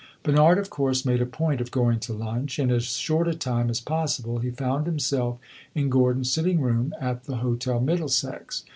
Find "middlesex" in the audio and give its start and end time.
7.79-8.63